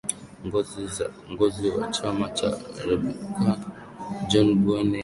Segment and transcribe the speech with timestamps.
[1.31, 2.49] ngozi wa chama cha
[2.89, 3.59] republican
[4.29, 4.99] john bowen hay